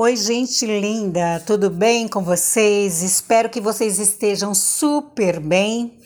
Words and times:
Oi, 0.00 0.14
gente 0.14 0.64
linda, 0.64 1.42
tudo 1.44 1.68
bem 1.68 2.06
com 2.06 2.22
vocês? 2.22 3.02
Espero 3.02 3.50
que 3.50 3.60
vocês 3.60 3.98
estejam 3.98 4.54
super 4.54 5.40
bem. 5.40 5.98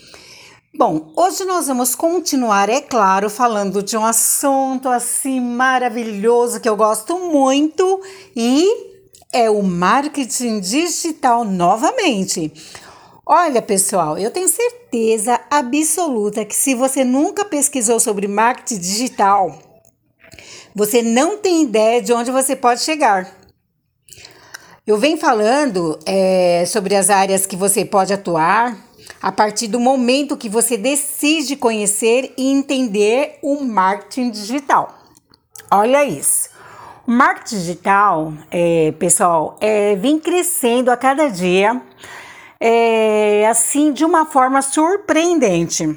Bom, 0.75 1.13
hoje 1.15 1.45
nós 1.45 1.67
vamos 1.67 1.95
continuar, 1.95 2.71
é 2.71 2.81
claro, 2.81 3.29
falando 3.29 3.83
de 3.83 3.95
um 3.95 4.03
assunto 4.03 4.89
assim 4.89 5.43
maravilhoso 5.43 6.59
que 6.59 6.67
eu 6.67 6.75
gosto 6.75 7.19
muito 7.19 8.01
e 8.35 8.67
é 9.31 9.51
o 9.51 9.63
marketing 9.63 10.61
digital 10.61 11.45
novamente. 11.45 12.51
Olha, 13.27 13.61
pessoal, 13.61 14.17
eu 14.17 14.31
tenho 14.31 14.49
certeza 14.49 15.39
absoluta 15.51 16.47
que 16.47 16.57
se 16.57 16.75
você 16.75 17.05
nunca 17.05 17.45
pesquisou 17.45 18.01
sobre 18.01 18.27
marketing 18.27 18.81
digital, 18.81 19.59
você 20.75 21.03
não 21.03 21.37
tem 21.37 21.65
ideia 21.65 22.01
de 22.01 22.15
onde 22.15 22.31
você 22.31 22.57
pode 22.57 22.81
chegar. 22.81 23.42
Eu 24.85 24.99
venho 24.99 25.17
falando 25.17 25.97
é, 26.05 26.65
sobre 26.67 26.97
as 26.97 27.09
áreas 27.09 27.47
que 27.47 27.55
você 27.55 27.85
pode 27.85 28.13
atuar 28.13 28.77
a 29.23 29.31
partir 29.31 29.69
do 29.69 29.79
momento 29.79 30.37
que 30.37 30.49
você 30.49 30.77
decide 30.77 31.55
conhecer 31.55 32.35
e 32.37 32.51
entender 32.51 33.39
o 33.43 33.63
marketing 33.63 34.33
digital. 34.33 34.99
Olha 35.71 36.05
isso. 36.05 36.51
O 37.07 37.13
marketing 37.13 37.57
digital, 37.59 38.33
é, 38.51 38.93
pessoal, 38.99 39.57
é, 39.61 39.95
vem 39.95 40.19
crescendo 40.19 40.91
a 40.91 40.97
cada 40.97 41.29
dia, 41.29 41.81
é, 42.59 43.47
assim, 43.49 43.93
de 43.93 44.05
uma 44.05 44.27
forma 44.27 44.61
surpreendente 44.63 45.97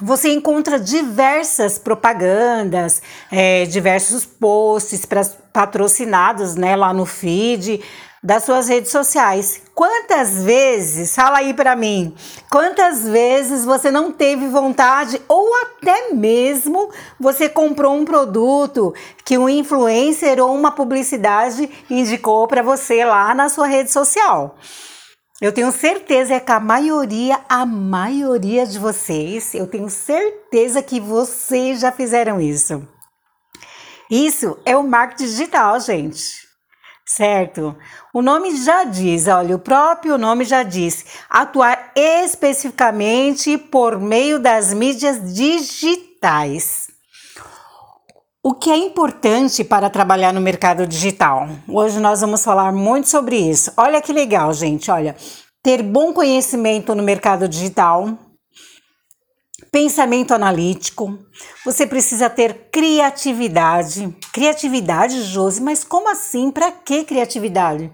você 0.00 0.30
encontra 0.30 0.78
diversas 0.78 1.78
propagandas, 1.78 3.00
é, 3.30 3.64
diversos 3.66 4.24
posts 4.24 5.06
pra, 5.06 5.24
patrocinados 5.52 6.54
né, 6.54 6.76
lá 6.76 6.92
no 6.92 7.06
feed 7.06 7.82
das 8.22 8.42
suas 8.42 8.68
redes 8.68 8.90
sociais. 8.90 9.62
Quantas 9.74 10.42
vezes, 10.42 11.14
fala 11.14 11.38
aí 11.38 11.54
para 11.54 11.76
mim, 11.76 12.14
quantas 12.50 13.06
vezes 13.06 13.64
você 13.64 13.90
não 13.90 14.10
teve 14.10 14.48
vontade 14.48 15.22
ou 15.28 15.48
até 15.62 16.12
mesmo 16.12 16.90
você 17.20 17.48
comprou 17.48 17.94
um 17.94 18.04
produto 18.04 18.92
que 19.24 19.38
um 19.38 19.48
influencer 19.48 20.42
ou 20.42 20.54
uma 20.54 20.72
publicidade 20.72 21.70
indicou 21.88 22.48
para 22.48 22.62
você 22.62 23.04
lá 23.04 23.34
na 23.34 23.48
sua 23.48 23.66
rede 23.66 23.92
social? 23.92 24.56
Eu 25.40 25.52
tenho 25.52 25.70
certeza 25.70 26.40
que 26.40 26.50
a 26.50 26.58
maioria, 26.58 27.38
a 27.46 27.66
maioria 27.66 28.66
de 28.66 28.78
vocês, 28.78 29.54
eu 29.54 29.66
tenho 29.66 29.90
certeza 29.90 30.82
que 30.82 30.98
vocês 30.98 31.80
já 31.80 31.92
fizeram 31.92 32.40
isso. 32.40 32.88
Isso 34.10 34.58
é 34.64 34.74
o 34.74 34.82
marketing 34.82 35.24
digital, 35.24 35.78
gente. 35.78 36.46
Certo? 37.04 37.76
O 38.14 38.22
nome 38.22 38.56
já 38.56 38.84
diz, 38.84 39.28
olha, 39.28 39.54
o 39.54 39.58
próprio 39.58 40.16
nome 40.16 40.44
já 40.44 40.62
diz, 40.62 41.04
atuar 41.28 41.92
especificamente 41.94 43.58
por 43.58 44.00
meio 44.00 44.40
das 44.40 44.72
mídias 44.72 45.34
digitais. 45.34 46.95
O 48.48 48.54
que 48.54 48.70
é 48.70 48.76
importante 48.76 49.64
para 49.64 49.90
trabalhar 49.90 50.32
no 50.32 50.40
mercado 50.40 50.86
digital? 50.86 51.48
Hoje 51.68 51.98
nós 51.98 52.20
vamos 52.20 52.44
falar 52.44 52.70
muito 52.70 53.08
sobre 53.08 53.36
isso. 53.36 53.72
Olha 53.76 54.00
que 54.00 54.12
legal, 54.12 54.54
gente. 54.54 54.88
Olha, 54.88 55.16
ter 55.60 55.82
bom 55.82 56.12
conhecimento 56.12 56.94
no 56.94 57.02
mercado 57.02 57.48
digital, 57.48 58.16
pensamento 59.72 60.32
analítico, 60.32 61.18
você 61.64 61.88
precisa 61.88 62.30
ter 62.30 62.70
criatividade. 62.70 64.16
Criatividade, 64.32 65.24
Josi, 65.24 65.60
mas 65.60 65.82
como 65.82 66.08
assim? 66.08 66.52
Para 66.52 66.70
que 66.70 67.02
criatividade? 67.02 67.90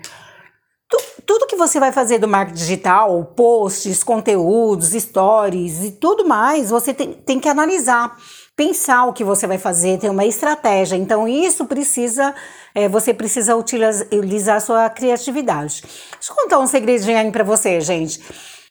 tudo 1.25 1.47
que 1.47 1.56
você 1.56 1.80
vai 1.80 1.92
fazer 1.92 2.19
do 2.19 2.28
marketing 2.28 2.58
digital, 2.58 3.25
posts, 3.36 4.03
conteúdos, 4.03 4.91
stories 4.91 5.83
e 5.83 5.92
tudo 5.92 6.27
mais, 6.27 6.68
você 6.68 6.92
tem, 6.92 7.12
tem 7.12 7.41
que 7.41 7.48
analisar 7.48 8.14
pensar 8.62 9.06
o 9.06 9.12
que 9.12 9.24
você 9.24 9.45
vai 9.45 9.58
fazer, 9.58 9.98
ter 9.98 10.08
uma 10.08 10.24
estratégia. 10.24 10.95
Então, 10.95 11.27
isso 11.27 11.64
precisa, 11.67 12.33
é, 12.73 12.89
você 12.89 13.12
precisa 13.12 13.56
utilizar 13.56 14.56
a 14.56 14.61
sua 14.61 14.89
criatividade. 14.89 15.83
Deixa 15.83 16.30
eu 16.30 16.36
contar 16.36 16.61
um 16.61 16.67
segredinho 16.67 17.18
aí 17.18 17.30
para 17.33 17.42
você, 17.42 17.80
gente. 17.80 18.23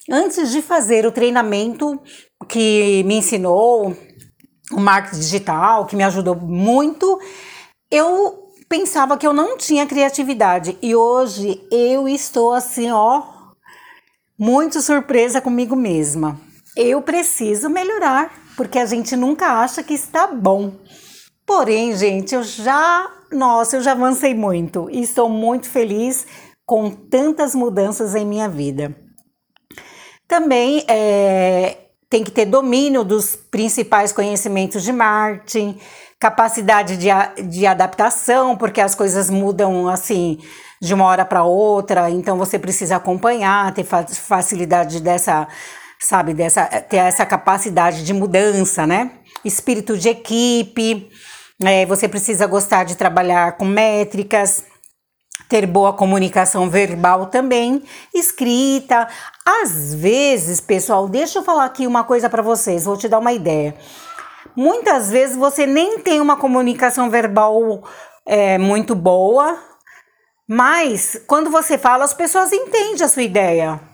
Antes 0.10 0.50
de 0.50 0.62
fazer 0.62 1.06
o 1.06 1.12
treinamento 1.12 2.02
que 2.48 3.04
me 3.04 3.16
ensinou, 3.16 3.96
o 4.72 4.80
marketing 4.80 5.20
digital, 5.20 5.86
que 5.86 5.96
me 5.96 6.04
ajudou 6.04 6.36
muito, 6.36 7.20
eu 7.92 8.48
pensava 8.70 9.18
que 9.18 9.28
eu 9.28 9.34
não 9.34 9.58
tinha 9.58 9.86
criatividade. 9.86 10.78
E 10.82 10.96
hoje 10.96 11.62
eu 11.70 12.08
estou 12.08 12.54
assim, 12.54 12.90
ó, 12.92 13.24
muito 14.40 14.82
surpresa 14.82 15.42
comigo 15.42 15.76
mesma. 15.76 16.40
Eu 16.78 17.02
preciso 17.02 17.70
melhorar 17.70 18.41
porque 18.62 18.78
a 18.78 18.86
gente 18.86 19.16
nunca 19.16 19.48
acha 19.48 19.82
que 19.82 19.96
está 19.96 20.28
bom. 20.28 20.74
Porém, 21.48 21.98
gente, 21.98 22.36
eu 22.36 22.44
já, 22.44 23.10
nossa, 23.32 23.76
eu 23.76 23.82
já 23.82 23.94
avancei 23.94 24.36
muito 24.36 24.88
e 24.92 25.02
estou 25.02 25.28
muito 25.28 25.68
feliz 25.68 26.28
com 26.64 26.92
tantas 26.92 27.56
mudanças 27.56 28.14
em 28.14 28.24
minha 28.24 28.48
vida. 28.48 28.96
Também 30.28 30.86
é, 30.88 31.76
tem 32.08 32.24
que 32.24 32.30
ter 32.30 32.46
domínio 32.46 33.04
dos 33.04 33.36
principais 33.36 34.14
conhecimentos 34.14 34.84
de 34.84 34.92
marketing, 34.92 35.80
capacidade 36.20 36.98
de, 36.98 37.08
de 37.50 37.66
adaptação, 37.66 38.56
porque 38.56 38.80
as 38.80 38.94
coisas 38.94 39.28
mudam 39.28 39.88
assim 39.88 40.38
de 40.80 40.94
uma 40.94 41.06
hora 41.06 41.26
para 41.26 41.44
outra, 41.44 42.12
então 42.12 42.38
você 42.38 42.60
precisa 42.60 42.98
acompanhar, 42.98 43.74
ter 43.74 43.84
facilidade 43.84 45.02
dessa 45.02 45.48
sabe, 46.02 46.34
dessa, 46.34 46.66
ter 46.66 46.98
essa 46.98 47.26
capacidade 47.26 48.04
de 48.04 48.14
mudança, 48.14 48.88
né? 48.88 49.12
Espírito 49.46 49.98
de 49.98 50.10
equipe, 50.10 51.10
é, 51.64 51.86
você 51.86 52.08
precisa 52.08 52.48
gostar 52.48 52.84
de 52.86 52.98
trabalhar 52.98 53.56
com 53.56 53.66
métricas, 53.66 54.66
ter 55.48 55.68
boa 55.68 55.94
comunicação 55.94 56.70
verbal 56.70 57.28
também, 57.28 57.84
escrita. 58.14 59.08
Às 59.46 59.94
vezes, 59.94 60.60
pessoal, 60.60 61.08
deixa 61.08 61.40
eu 61.40 61.44
falar 61.44 61.66
aqui 61.66 61.86
uma 61.86 62.04
coisa 62.04 62.30
para 62.30 62.42
vocês, 62.42 62.86
vou 62.86 62.98
te 62.98 63.08
dar 63.08 63.20
uma 63.20 63.32
ideia. 63.32 63.76
Muitas 64.56 65.12
vezes 65.12 65.36
você 65.36 65.68
nem 65.68 66.00
tem 66.00 66.20
uma 66.20 66.36
comunicação 66.36 67.10
verbal 67.12 67.84
é, 68.26 68.58
muito 68.58 68.96
boa, 68.96 69.58
mas 70.48 71.22
quando 71.28 71.52
você 71.52 71.78
fala, 71.78 72.06
as 72.06 72.14
pessoas 72.14 72.52
entendem 72.52 73.04
a 73.04 73.08
sua 73.08 73.24
ideia. 73.24 73.91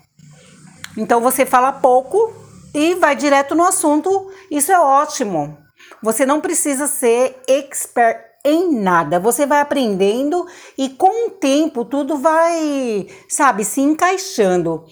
Então 0.97 1.21
você 1.21 1.45
fala 1.45 1.71
pouco 1.71 2.33
e 2.73 2.95
vai 2.95 3.15
direto 3.15 3.53
no 3.53 3.63
assunto. 3.63 4.31
Isso 4.49 4.71
é 4.71 4.79
ótimo. 4.79 5.57
Você 6.01 6.25
não 6.25 6.41
precisa 6.41 6.87
ser 6.87 7.39
expert 7.47 8.19
em 8.43 8.79
nada. 8.79 9.19
Você 9.19 9.45
vai 9.45 9.61
aprendendo 9.61 10.45
e 10.77 10.89
com 10.89 11.27
o 11.27 11.31
tempo 11.31 11.85
tudo 11.85 12.17
vai, 12.17 13.07
sabe, 13.29 13.63
se 13.63 13.81
encaixando. 13.81 14.85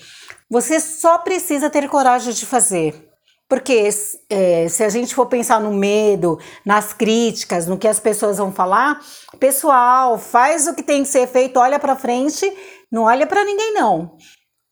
Você 0.49 0.79
só 0.79 1.17
precisa 1.17 1.69
ter 1.69 1.89
coragem 1.89 2.33
de 2.33 2.45
fazer. 2.45 3.09
Porque 3.47 3.89
é, 4.29 4.67
se 4.67 4.83
a 4.83 4.89
gente 4.89 5.13
for 5.13 5.27
pensar 5.27 5.59
no 5.59 5.72
medo, 5.72 6.39
nas 6.66 6.93
críticas, 6.93 7.67
no 7.67 7.77
que 7.77 7.87
as 7.87 7.99
pessoas 7.99 8.37
vão 8.37 8.51
falar, 8.51 8.99
pessoal, 9.39 10.17
faz 10.17 10.67
o 10.67 10.73
que 10.73 10.81
tem 10.81 11.03
que 11.03 11.09
ser 11.09 11.27
feito, 11.27 11.59
olha 11.59 11.79
para 11.79 11.95
frente, 11.95 12.51
não 12.91 13.03
olha 13.03 13.27
para 13.27 13.45
ninguém 13.45 13.73
não. 13.73 14.17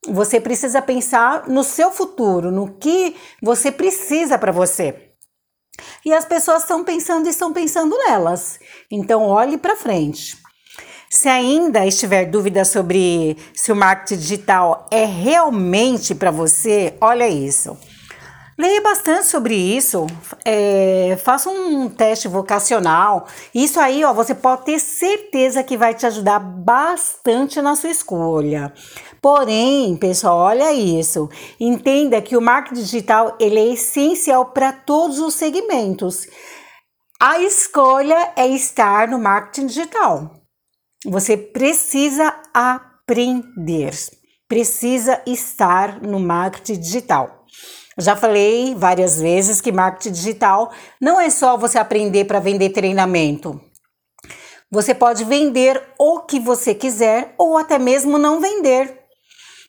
Você 0.08 0.40
precisa 0.40 0.82
pensar 0.82 1.48
no 1.48 1.64
seu 1.64 1.92
futuro, 1.92 2.52
no 2.52 2.74
que 2.78 3.16
você 3.42 3.72
precisa 3.72 4.38
para 4.38 4.52
você. 4.52 5.14
E 6.06 6.14
as 6.14 6.26
pessoas 6.26 6.64
estão 6.64 6.84
pensando 6.84 7.26
e 7.28 7.30
estão 7.30 7.54
pensando 7.54 7.98
nelas. 7.98 8.60
Então, 8.92 9.24
olhe 9.24 9.58
para 9.58 9.76
frente. 9.76 10.38
Se 11.10 11.30
ainda 11.30 11.86
estiver 11.86 12.26
dúvida 12.26 12.66
sobre 12.66 13.38
se 13.54 13.72
o 13.72 13.76
marketing 13.76 14.20
digital 14.20 14.88
é 14.92 15.06
realmente 15.06 16.14
para 16.16 16.32
você, 16.32 16.96
olha 17.00 17.28
isso. 17.28 17.78
Leia 18.56 18.82
bastante 18.82 19.26
sobre 19.26 19.56
isso, 19.56 20.06
é, 20.46 21.18
faça 21.24 21.50
um 21.50 21.90
teste 21.90 22.28
vocacional. 22.28 23.28
Isso 23.54 23.80
aí, 23.80 24.04
ó, 24.04 24.14
você 24.14 24.36
pode 24.36 24.66
ter 24.66 24.80
certeza 24.80 25.64
que 25.64 25.76
vai 25.76 25.96
te 25.96 26.06
ajudar 26.06 26.38
bastante 26.40 27.60
na 27.62 27.76
sua 27.76 27.90
escolha. 27.90 28.72
Porém, 29.20 29.98
pessoal, 29.98 30.38
olha 30.38 30.72
isso. 30.72 31.30
Entenda 31.60 32.22
que 32.22 32.38
o 32.38 32.42
marketing 32.42 32.82
digital 32.82 33.36
ele 33.40 33.60
é 33.60 33.74
essencial 33.74 34.46
para 34.46 34.72
todos 34.72 35.18
os 35.18 35.34
segmentos. 35.34 36.28
A 37.20 37.40
escolha 37.40 38.34
é 38.36 38.48
estar 38.48 39.08
no 39.08 39.18
marketing 39.18 39.66
digital. 39.66 40.30
Você 41.06 41.36
precisa 41.36 42.36
aprender, 42.54 43.94
precisa 44.48 45.22
estar 45.26 46.02
no 46.02 46.20
marketing 46.20 46.80
digital. 46.80 47.43
Já 47.98 48.16
falei 48.16 48.74
várias 48.76 49.20
vezes 49.20 49.62
que 49.62 49.72
marketing 49.72 50.12
digital 50.12 50.72
não 51.00 51.20
é 51.20 51.30
só 51.30 51.58
você 51.58 51.78
aprender 51.78 52.26
para 52.26 52.40
vender 52.40 52.70
treinamento. 52.70 53.60
Você 54.72 54.96
pode 54.96 55.24
vender 55.24 55.82
o 56.00 56.22
que 56.22 56.40
você 56.40 56.74
quiser 56.74 57.36
ou 57.38 57.58
até 57.58 57.78
mesmo 57.78 58.18
não 58.18 58.40
vender. 58.40 59.04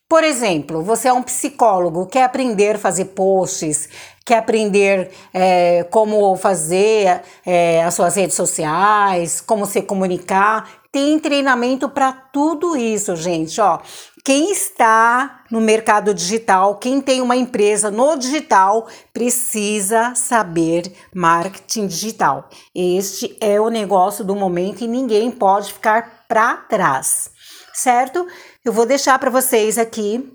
Por 0.09 0.23
exemplo, 0.23 0.83
você 0.83 1.09
é 1.09 1.13
um 1.13 1.23
psicólogo, 1.23 2.07
quer 2.07 2.25
aprender 2.25 2.77
a 2.77 2.79
fazer 2.79 3.07
posts, 3.07 3.89
quer 4.25 4.39
aprender 4.39 5.11
é, 5.33 5.85
como 5.91 6.37
fazer 6.37 7.23
é, 7.45 7.83
as 7.83 7.95
suas 7.95 8.15
redes 8.15 8.37
sociais, 8.37 9.41
como 9.41 9.67
se 9.67 9.83
comunicar. 9.83 10.71
Tem 10.93 11.19
treinamento 11.19 11.89
para 11.89 12.13
tudo 12.13 12.77
isso, 12.77 13.17
gente. 13.17 13.61
Ó, 13.61 13.79
quem 14.25 14.51
está 14.51 15.45
no 15.51 15.61
mercado 15.61 16.15
digital, 16.15 16.77
quem 16.79 16.99
tem 17.03 17.21
uma 17.21 17.37
empresa 17.37 17.91
no 17.91 18.17
digital, 18.17 18.89
precisa 19.13 20.15
saber 20.15 20.91
marketing 21.15 21.87
digital. 21.87 22.49
Este 22.75 23.37
é 23.39 23.61
o 23.61 23.69
negócio 23.69 24.25
do 24.25 24.35
momento 24.35 24.83
e 24.83 24.89
ninguém 24.89 25.31
pode 25.31 25.75
ficar 25.75 26.25
para 26.27 26.57
trás, 26.57 27.31
certo? 27.75 28.27
Eu 28.65 28.73
vou 28.73 28.87
deixar 28.87 29.19
para 29.19 29.29
vocês 29.31 29.77
aqui 29.77 30.33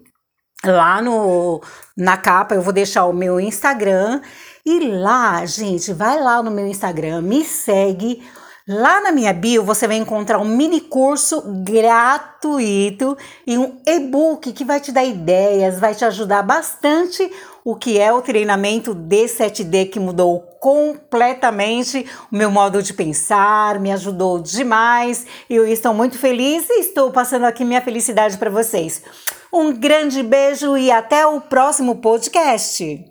lá 0.64 1.02
no 1.02 1.60
na 1.98 2.16
capa, 2.16 2.54
eu 2.54 2.62
vou 2.62 2.74
deixar 2.74 3.06
o 3.06 3.14
meu 3.14 3.40
Instagram 3.40 4.22
e 4.64 4.80
lá, 4.88 5.44
gente, 5.48 5.92
vai 5.94 6.22
lá 6.22 6.44
no 6.44 6.52
meu 6.52 6.68
Instagram, 6.68 7.22
me 7.22 7.44
segue 7.44 8.24
Lá 8.72 9.02
na 9.02 9.12
minha 9.12 9.34
bio 9.34 9.64
você 9.64 9.88
vai 9.88 9.98
encontrar 9.98 10.38
um 10.38 10.46
mini 10.46 10.80
curso 10.80 11.42
gratuito 11.64 13.18
e 13.48 13.58
um 13.58 13.80
e-book 13.84 14.54
que 14.54 14.64
vai 14.64 14.80
te 14.80 14.92
dar 14.92 15.04
ideias, 15.04 15.80
vai 15.80 15.96
te 15.96 16.06
ajudar 16.06 16.44
bastante 16.44 17.32
o 17.66 17.76
que 17.76 17.98
é 17.98 18.14
o 18.14 18.22
treinamento 18.22 18.94
D7D 18.94 19.90
que 19.90 20.00
mudou 20.00 20.42
completamente 20.60 22.06
o 22.32 22.36
meu 22.36 22.52
modo 22.52 22.84
de 22.84 22.94
pensar, 22.94 23.80
me 23.80 23.92
ajudou 23.92 24.38
demais 24.38 25.26
eu 25.50 25.68
estou 25.68 25.92
muito 25.92 26.20
feliz 26.20 26.70
e 26.70 26.82
estou 26.82 27.10
passando 27.10 27.46
aqui 27.46 27.66
minha 27.66 27.82
felicidade 27.82 28.38
para 28.38 28.52
vocês. 28.52 29.02
Um 29.52 29.74
grande 29.74 30.22
beijo 30.22 30.78
e 30.78 30.92
até 30.92 31.26
o 31.26 31.42
próximo 31.42 31.96
podcast. 31.96 33.09